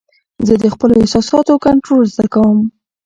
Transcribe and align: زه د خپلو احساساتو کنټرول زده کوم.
زه 0.47 0.53
د 0.63 0.65
خپلو 0.73 0.93
احساساتو 1.01 1.61
کنټرول 1.65 2.03
زده 2.13 2.25
کوم. 2.33 2.59